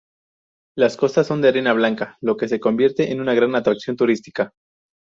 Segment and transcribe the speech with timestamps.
[0.75, 4.51] Las costas son de arena blanca, lo que se convierte en gran atracción turística.